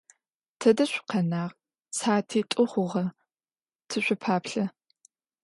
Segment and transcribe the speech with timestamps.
[0.59, 1.53] Тэдэ шъукъэнагъ?
[1.97, 3.03] СыхьатитӀу хъугъэ
[3.87, 4.65] тышъупаплъэ.